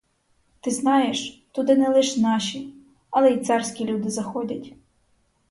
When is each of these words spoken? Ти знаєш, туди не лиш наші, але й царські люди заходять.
Ти 0.61 0.71
знаєш, 0.71 1.43
туди 1.51 1.75
не 1.75 1.89
лиш 1.89 2.17
наші, 2.17 2.73
але 3.11 3.29
й 3.31 3.37
царські 3.45 3.85
люди 3.85 4.09
заходять. 4.09 4.73